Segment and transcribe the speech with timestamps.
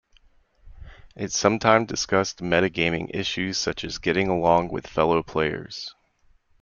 [1.15, 5.93] It sometimes discussed "meta-gaming" issues, such as getting along with fellow players.